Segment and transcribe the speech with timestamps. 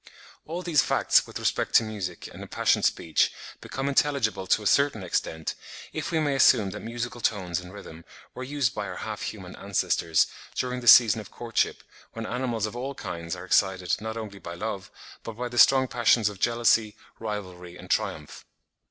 [0.47, 5.03] All these facts with respect to music and impassioned speech become intelligible to a certain
[5.03, 5.53] extent,
[5.93, 8.03] if we may assume that musical tones and rhythm
[8.33, 10.25] were used by our half human ancestors,
[10.55, 11.83] during the season of courtship,
[12.13, 14.89] when animals of all kinds are excited not only by love,
[15.21, 18.43] but by the strong passions of jealousy, rivalry, and triumph.